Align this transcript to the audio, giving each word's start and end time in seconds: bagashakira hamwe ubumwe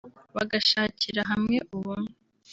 bagashakira 0.35 1.21
hamwe 1.31 1.57
ubumwe 1.75 2.11